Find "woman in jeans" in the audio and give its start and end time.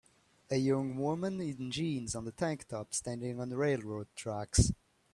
0.97-2.15